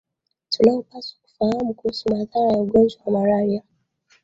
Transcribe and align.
tunaopaswa 0.49 1.17
kufahamu 1.23 1.73
kuhusu 1.73 2.09
madhara 2.09 2.51
ya 2.51 2.57
ugonjwa 2.57 3.01
wa 3.05 3.11
malaria 3.11 3.63